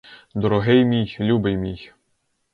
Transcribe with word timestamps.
Дорогий 0.35 0.85
мій, 0.85 1.17
любий 1.19 1.57
мій! 1.57 1.91